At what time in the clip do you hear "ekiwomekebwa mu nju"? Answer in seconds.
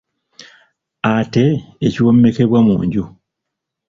1.87-3.03